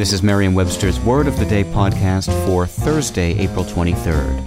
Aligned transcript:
This 0.00 0.14
is 0.14 0.22
Merriam 0.22 0.54
Webster's 0.54 0.98
Word 0.98 1.26
of 1.26 1.38
the 1.38 1.44
Day 1.44 1.62
podcast 1.62 2.32
for 2.46 2.66
Thursday, 2.66 3.38
April 3.38 3.66
23rd. 3.66 4.40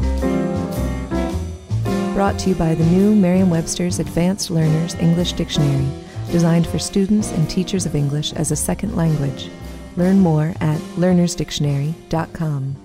Brought 2.15 2.39
to 2.39 2.49
you 2.49 2.55
by 2.55 2.73
the 2.73 2.83
new 2.85 3.13
Merriam 3.13 3.51
Webster's 3.51 3.99
Advanced 3.99 4.49
Learners 4.49 4.95
English 4.95 5.33
Dictionary, 5.33 5.87
designed 6.31 6.65
for 6.65 6.79
students 6.79 7.31
and 7.33 7.47
teachers 7.47 7.85
of 7.85 7.93
English 7.93 8.33
as 8.33 8.49
a 8.49 8.55
second 8.55 8.95
language. 8.95 9.51
Learn 9.95 10.17
more 10.17 10.55
at 10.59 10.79
learnersdictionary.com. 10.97 12.75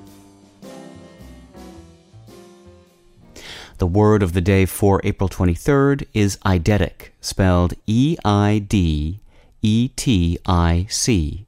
The 3.79 3.87
word 3.87 4.23
of 4.23 4.35
the 4.35 4.43
day 4.43 4.67
for 4.67 5.01
April 5.05 5.31
23rd 5.31 6.07
is 6.13 6.37
eidetic, 6.45 7.13
spelled 7.23 7.73
E 7.87 8.19
I 8.27 8.59
D 8.59 9.21
E 9.63 9.89
T 9.97 10.39
I 10.45 10.87
C. 10.91 11.47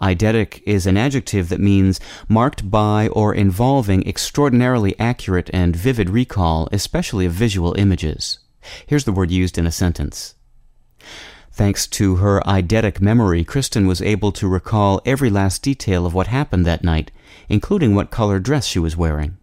Eidetic 0.00 0.62
is 0.66 0.86
an 0.86 0.96
adjective 0.96 1.48
that 1.48 1.60
means 1.60 2.00
marked 2.28 2.70
by 2.70 3.08
or 3.08 3.34
involving 3.34 4.06
extraordinarily 4.06 4.98
accurate 4.98 5.50
and 5.52 5.76
vivid 5.76 6.10
recall, 6.10 6.68
especially 6.72 7.26
of 7.26 7.32
visual 7.32 7.74
images. 7.78 8.38
Here's 8.86 9.04
the 9.04 9.12
word 9.12 9.30
used 9.30 9.58
in 9.58 9.66
a 9.66 9.72
sentence. 9.72 10.34
Thanks 11.52 11.86
to 11.88 12.16
her 12.16 12.40
eidetic 12.46 13.00
memory, 13.00 13.44
Kirsten 13.44 13.86
was 13.86 14.00
able 14.00 14.32
to 14.32 14.48
recall 14.48 15.02
every 15.04 15.28
last 15.28 15.62
detail 15.62 16.06
of 16.06 16.14
what 16.14 16.28
happened 16.28 16.64
that 16.64 16.82
night, 16.82 17.10
including 17.48 17.94
what 17.94 18.10
color 18.10 18.38
dress 18.38 18.66
she 18.66 18.78
was 18.78 18.96
wearing. 18.96 19.36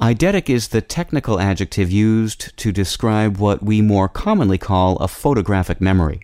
Eidetic 0.00 0.48
is 0.48 0.68
the 0.68 0.80
technical 0.80 1.40
adjective 1.40 1.90
used 1.90 2.56
to 2.58 2.70
describe 2.70 3.38
what 3.38 3.62
we 3.62 3.82
more 3.82 4.08
commonly 4.08 4.56
call 4.56 4.96
a 4.96 5.08
photographic 5.08 5.80
memory. 5.80 6.20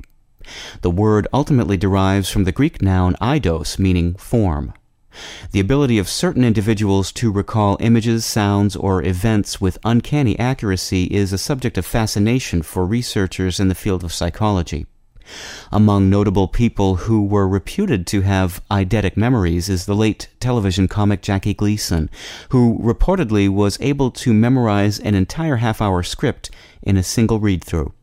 The 0.82 0.90
word 0.90 1.26
ultimately 1.32 1.76
derives 1.76 2.30
from 2.30 2.44
the 2.44 2.52
Greek 2.52 2.82
noun 2.82 3.14
eidos, 3.20 3.78
meaning 3.78 4.14
form. 4.14 4.72
The 5.52 5.60
ability 5.60 5.98
of 5.98 6.08
certain 6.08 6.44
individuals 6.44 7.12
to 7.12 7.30
recall 7.30 7.76
images, 7.80 8.24
sounds, 8.24 8.74
or 8.74 9.02
events 9.02 9.60
with 9.60 9.78
uncanny 9.84 10.38
accuracy 10.38 11.04
is 11.04 11.32
a 11.32 11.38
subject 11.38 11.78
of 11.78 11.86
fascination 11.86 12.62
for 12.62 12.84
researchers 12.84 13.60
in 13.60 13.68
the 13.68 13.74
field 13.74 14.02
of 14.02 14.12
psychology. 14.12 14.86
Among 15.72 16.10
notable 16.10 16.48
people 16.48 16.96
who 16.96 17.24
were 17.24 17.48
reputed 17.48 18.06
to 18.08 18.20
have 18.22 18.60
eidetic 18.70 19.16
memories 19.16 19.68
is 19.68 19.86
the 19.86 19.94
late 19.94 20.28
television 20.38 20.86
comic 20.88 21.22
Jackie 21.22 21.54
Gleason, 21.54 22.10
who 22.50 22.78
reportedly 22.78 23.48
was 23.48 23.78
able 23.80 24.10
to 24.10 24.34
memorize 24.34 24.98
an 24.98 25.14
entire 25.14 25.56
half 25.56 25.80
hour 25.80 26.02
script 26.02 26.50
in 26.82 26.96
a 26.96 27.02
single 27.02 27.40
read 27.40 27.64
through. 27.64 27.94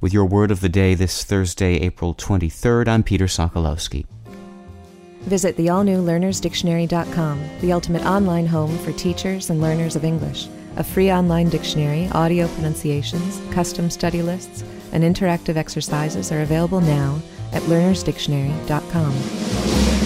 With 0.00 0.12
your 0.12 0.24
word 0.24 0.50
of 0.50 0.60
the 0.60 0.68
day 0.68 0.94
this 0.94 1.24
Thursday, 1.24 1.76
April 1.76 2.14
23rd, 2.14 2.88
I'm 2.88 3.02
Peter 3.02 3.26
Sokolowski. 3.26 4.06
Visit 5.22 5.56
the 5.56 5.68
all 5.68 5.84
new 5.84 6.02
learnersdictionary.com, 6.02 7.40
the 7.60 7.72
ultimate 7.72 8.04
online 8.04 8.46
home 8.46 8.76
for 8.78 8.92
teachers 8.92 9.50
and 9.50 9.60
learners 9.60 9.94
of 9.94 10.04
English. 10.04 10.48
A 10.76 10.84
free 10.84 11.12
online 11.12 11.48
dictionary, 11.48 12.08
audio 12.12 12.48
pronunciations, 12.48 13.40
custom 13.52 13.90
study 13.90 14.22
lists, 14.22 14.64
and 14.92 15.04
interactive 15.04 15.56
exercises 15.56 16.32
are 16.32 16.42
available 16.42 16.80
now 16.80 17.20
at 17.52 17.62
learnersdictionary.com. 17.62 20.01